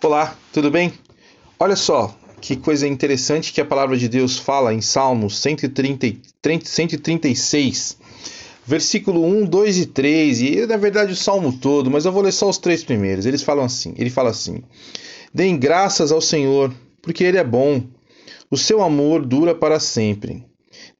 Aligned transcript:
Olá, 0.00 0.38
tudo 0.52 0.70
bem? 0.70 0.92
Olha 1.58 1.74
só 1.74 2.16
que 2.40 2.54
coisa 2.54 2.86
interessante 2.86 3.52
que 3.52 3.60
a 3.60 3.64
palavra 3.64 3.96
de 3.96 4.08
Deus 4.08 4.38
fala 4.38 4.72
em 4.72 4.80
Salmos 4.80 5.40
130, 5.40 6.18
136, 6.62 7.98
versículo 8.64 9.24
1, 9.24 9.46
2 9.46 9.78
e 9.78 9.86
3, 9.86 10.40
e 10.40 10.66
na 10.68 10.76
verdade 10.76 11.12
o 11.12 11.16
salmo 11.16 11.52
todo, 11.52 11.90
mas 11.90 12.04
eu 12.04 12.12
vou 12.12 12.22
ler 12.22 12.30
só 12.30 12.48
os 12.48 12.58
três 12.58 12.84
primeiros. 12.84 13.26
Eles 13.26 13.42
falam 13.42 13.64
assim, 13.64 13.92
ele 13.98 14.08
fala 14.08 14.30
assim: 14.30 14.62
Deem 15.34 15.58
graças 15.58 16.12
ao 16.12 16.20
Senhor, 16.20 16.72
porque 17.02 17.24
ele 17.24 17.38
é 17.38 17.44
bom. 17.44 17.82
O 18.48 18.56
seu 18.56 18.80
amor 18.80 19.26
dura 19.26 19.52
para 19.52 19.80
sempre. 19.80 20.46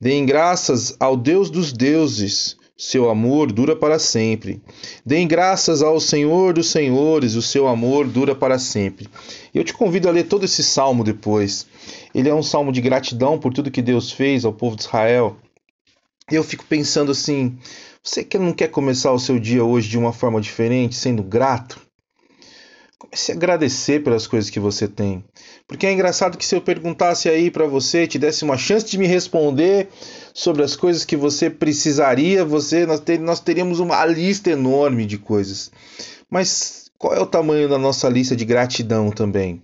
Deem 0.00 0.26
graças 0.26 0.96
ao 0.98 1.16
Deus 1.16 1.50
dos 1.50 1.72
deuses, 1.72 2.56
seu 2.80 3.10
amor 3.10 3.50
dura 3.50 3.74
para 3.74 3.98
sempre. 3.98 4.62
Deem 5.04 5.26
graças 5.26 5.82
ao 5.82 5.98
Senhor 5.98 6.52
dos 6.52 6.70
Senhores, 6.70 7.34
o 7.34 7.42
seu 7.42 7.66
amor 7.66 8.06
dura 8.06 8.36
para 8.36 8.56
sempre. 8.56 9.08
Eu 9.52 9.64
te 9.64 9.74
convido 9.74 10.08
a 10.08 10.12
ler 10.12 10.28
todo 10.28 10.44
esse 10.44 10.62
salmo 10.62 11.02
depois. 11.02 11.66
Ele 12.14 12.28
é 12.28 12.34
um 12.34 12.42
salmo 12.42 12.70
de 12.70 12.80
gratidão 12.80 13.36
por 13.36 13.52
tudo 13.52 13.70
que 13.70 13.82
Deus 13.82 14.12
fez 14.12 14.44
ao 14.44 14.52
povo 14.52 14.76
de 14.76 14.82
Israel. 14.82 15.36
Eu 16.30 16.44
fico 16.44 16.64
pensando 16.66 17.10
assim: 17.10 17.58
você 18.00 18.22
que 18.22 18.38
não 18.38 18.52
quer 18.52 18.68
começar 18.68 19.10
o 19.10 19.18
seu 19.18 19.40
dia 19.40 19.64
hoje 19.64 19.88
de 19.88 19.98
uma 19.98 20.12
forma 20.12 20.40
diferente, 20.40 20.94
sendo 20.94 21.24
grato? 21.24 21.87
Comece 22.98 23.30
a 23.30 23.34
agradecer 23.36 24.02
pelas 24.02 24.26
coisas 24.26 24.50
que 24.50 24.58
você 24.58 24.88
tem. 24.88 25.24
Porque 25.68 25.86
é 25.86 25.92
engraçado 25.92 26.36
que 26.36 26.44
se 26.44 26.56
eu 26.56 26.60
perguntasse 26.60 27.28
aí 27.28 27.48
para 27.48 27.64
você, 27.64 28.08
te 28.08 28.18
desse 28.18 28.42
uma 28.42 28.58
chance 28.58 28.84
de 28.86 28.98
me 28.98 29.06
responder 29.06 29.88
sobre 30.34 30.64
as 30.64 30.74
coisas 30.74 31.04
que 31.04 31.16
você 31.16 31.48
precisaria, 31.48 32.44
você 32.44 32.84
nós, 32.86 32.98
ter, 32.98 33.20
nós 33.20 33.38
teríamos 33.38 33.78
uma 33.78 34.04
lista 34.04 34.50
enorme 34.50 35.06
de 35.06 35.16
coisas. 35.16 35.70
Mas 36.28 36.90
qual 36.98 37.14
é 37.14 37.20
o 37.20 37.26
tamanho 37.26 37.68
da 37.68 37.78
nossa 37.78 38.08
lista 38.08 38.34
de 38.34 38.44
gratidão 38.44 39.10
também? 39.10 39.62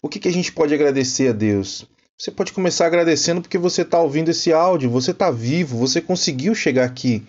O 0.00 0.08
que, 0.08 0.20
que 0.20 0.28
a 0.28 0.32
gente 0.32 0.52
pode 0.52 0.72
agradecer 0.72 1.30
a 1.30 1.32
Deus? 1.32 1.84
Você 2.16 2.30
pode 2.30 2.52
começar 2.52 2.86
agradecendo 2.86 3.40
porque 3.40 3.58
você 3.58 3.82
está 3.82 4.00
ouvindo 4.00 4.30
esse 4.30 4.52
áudio, 4.52 4.88
você 4.88 5.10
está 5.10 5.30
vivo, 5.32 5.76
você 5.76 6.00
conseguiu 6.00 6.54
chegar 6.54 6.84
aqui. 6.84 7.24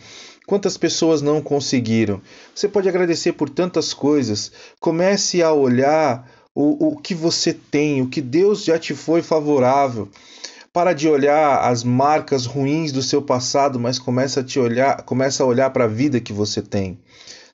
Quantas 0.49 0.77
pessoas 0.77 1.21
não 1.21 1.43
conseguiram? 1.43 2.19
Você 2.55 2.67
pode 2.67 2.89
agradecer 2.89 3.33
por 3.33 3.51
tantas 3.51 3.93
coisas. 3.93 4.51
Comece 4.79 5.43
a 5.43 5.53
olhar 5.53 6.27
o, 6.55 6.87
o 6.87 6.97
que 6.97 7.13
você 7.13 7.53
tem, 7.53 8.01
o 8.01 8.09
que 8.09 8.19
Deus 8.19 8.63
já 8.63 8.79
te 8.79 8.95
foi 8.95 9.21
favorável. 9.21 10.09
Para 10.73 10.93
de 10.93 11.07
olhar 11.07 11.59
as 11.69 11.83
marcas 11.83 12.47
ruins 12.47 12.91
do 12.91 13.03
seu 13.03 13.21
passado, 13.21 13.79
mas 13.79 13.99
começa 13.99 14.39
a 14.39 14.43
te 14.43 14.59
olhar, 14.59 15.03
começa 15.03 15.43
a 15.43 15.45
olhar 15.45 15.69
para 15.69 15.83
a 15.83 15.87
vida 15.87 16.19
que 16.19 16.33
você 16.33 16.63
tem. 16.63 16.97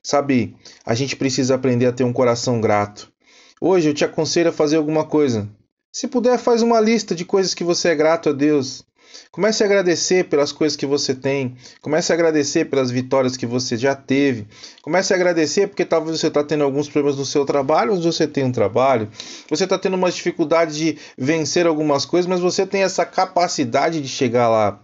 Sabe, 0.01 0.55
a 0.85 0.95
gente 0.95 1.17
precisa 1.17 1.55
aprender 1.55 1.87
a 1.87 1.91
ter 1.91 2.05
um 2.05 2.13
coração 2.13 2.61
grato. 2.61 3.11
Hoje 3.59 3.89
eu 3.89 3.93
te 3.93 4.05
aconselho 4.05 4.51
a 4.51 4.53
fazer 4.53 4.77
alguma 4.77 5.03
coisa. 5.03 5.49
Se 5.91 6.07
puder, 6.07 6.39
faz 6.39 6.61
uma 6.61 6.79
lista 6.79 7.13
de 7.13 7.25
coisas 7.25 7.53
que 7.53 7.65
você 7.65 7.89
é 7.89 7.95
grato 7.95 8.29
a 8.29 8.31
Deus. 8.31 8.85
Comece 9.31 9.63
a 9.63 9.65
agradecer 9.65 10.25
pelas 10.29 10.51
coisas 10.51 10.77
que 10.77 10.85
você 10.85 11.13
tem. 11.13 11.55
Comece 11.81 12.11
a 12.11 12.15
agradecer 12.15 12.65
pelas 12.65 12.89
vitórias 12.89 13.35
que 13.35 13.45
você 13.45 13.75
já 13.75 13.95
teve. 13.95 14.47
Comece 14.81 15.13
a 15.13 15.15
agradecer 15.15 15.67
porque 15.67 15.83
talvez 15.83 16.19
você 16.19 16.27
está 16.27 16.43
tendo 16.43 16.63
alguns 16.63 16.87
problemas 16.87 17.17
no 17.17 17.25
seu 17.25 17.45
trabalho, 17.45 17.93
mas 17.93 18.05
você 18.05 18.27
tem 18.27 18.43
um 18.43 18.51
trabalho. 18.51 19.09
Você 19.49 19.65
está 19.65 19.77
tendo 19.77 19.95
uma 19.95 20.11
dificuldade 20.11 20.75
de 20.75 20.97
vencer 21.17 21.67
algumas 21.67 22.05
coisas, 22.05 22.27
mas 22.27 22.39
você 22.39 22.65
tem 22.65 22.83
essa 22.83 23.05
capacidade 23.05 24.01
de 24.01 24.07
chegar 24.07 24.47
lá. 24.47 24.81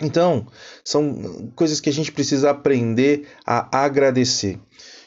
Então, 0.00 0.46
são 0.84 1.50
coisas 1.54 1.80
que 1.80 1.88
a 1.88 1.92
gente 1.92 2.12
precisa 2.12 2.50
aprender 2.50 3.28
a 3.46 3.84
agradecer. 3.84 4.58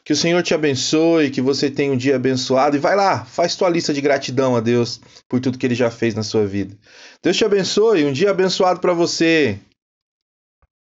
Que 0.10 0.14
o 0.14 0.16
Senhor 0.16 0.42
te 0.42 0.56
abençoe, 0.56 1.30
que 1.30 1.40
você 1.40 1.70
tenha 1.70 1.94
um 1.94 1.96
dia 1.96 2.16
abençoado 2.16 2.76
e 2.76 2.80
vai 2.80 2.96
lá, 2.96 3.24
faz 3.26 3.56
tua 3.56 3.70
lista 3.70 3.94
de 3.94 4.02
gratidão 4.02 4.56
a 4.56 4.60
Deus 4.60 5.00
por 5.28 5.40
tudo 5.40 5.56
que 5.56 5.68
ele 5.68 5.76
já 5.76 5.92
fez 5.92 6.16
na 6.16 6.24
sua 6.24 6.48
vida. 6.48 6.76
Deus 7.22 7.38
te 7.38 7.46
abençoe, 7.46 8.04
um 8.06 8.12
dia 8.12 8.32
abençoado 8.32 8.80
para 8.80 8.92
você. 8.92 9.60